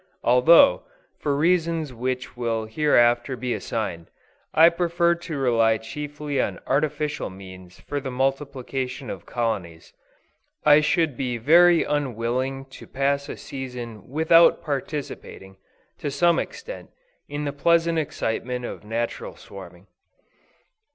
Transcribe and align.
Although, 0.23 0.81
for 1.19 1.35
reasons 1.35 1.93
which 1.93 2.35
will 2.35 2.65
hereafter 2.65 3.37
be 3.37 3.53
assigned, 3.53 4.09
I 4.51 4.69
prefer 4.69 5.13
to 5.13 5.37
rely 5.37 5.77
chiefly 5.77 6.41
on 6.41 6.59
artificial 6.65 7.29
means 7.29 7.79
for 7.81 7.99
the 7.99 8.09
multiplication 8.09 9.11
of 9.11 9.27
colonies, 9.27 9.93
I 10.65 10.81
should 10.81 11.15
be 11.15 11.37
very 11.37 11.83
unwilling 11.83 12.65
to 12.81 12.87
pass 12.87 13.29
a 13.29 13.37
season 13.37 14.09
without 14.09 14.63
participating, 14.63 15.57
to 15.99 16.09
some 16.09 16.39
extent, 16.39 16.89
in 17.29 17.45
the 17.45 17.53
pleasing 17.53 17.99
excitement 17.99 18.65
of 18.65 18.83
natural 18.83 19.35
swarming. 19.35 19.85